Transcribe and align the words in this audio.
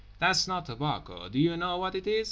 —"That's 0.17 0.47
not 0.47 0.65
tobacco. 0.65 1.29
Do 1.29 1.37
you 1.37 1.55
know 1.55 1.77
what 1.77 1.93
it 1.93 2.07
is? 2.07 2.19